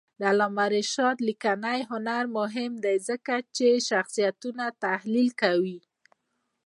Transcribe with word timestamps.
د 0.19 0.21
علامه 0.31 0.65
رشاد 0.77 1.17
لیکنی 1.27 1.81
هنر 1.91 2.23
مهم 2.37 2.71
دی 2.83 2.97
ځکه 3.09 3.35
چې 3.55 3.67
شخصیتونه 3.89 4.65
تحلیل 4.83 5.29
کوي. 5.41 5.79